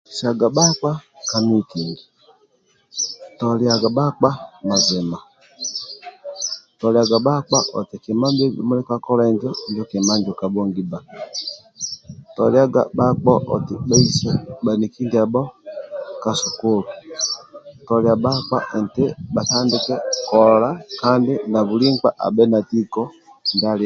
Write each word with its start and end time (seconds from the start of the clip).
Hisaga 0.07 0.45
bhakpa 0.55 0.91
ka 1.29 1.37
mitingi 1.47 2.03
toliaga 6.79 7.17
bhakpa 7.25 7.59
oti 7.79 7.95
kima 8.03 8.25
ndio 8.31 8.47
bhuli 8.67 8.81
kakolai 8.89 9.29
injo 10.11 10.31
kabhongi 10.39 10.81
bba 10.85 10.99
toliyaga 12.35 12.81
bhakpa 12.97 13.31
oti 13.55 13.73
babuhisage 13.83 14.43
bhanikia 14.63 15.23
ka 16.21 16.31
sukulu 16.41 16.83
toliya 17.85 18.15
bhakpa 18.23 18.57
oti 18.79 19.03
batandike 19.33 19.95
kola 20.29 20.69
kandi 21.01 21.31
buli 21.67 21.85
nkpa 21.93 22.09
abhe 22.25 22.43
na 22.51 22.59
tiko 22.69 23.01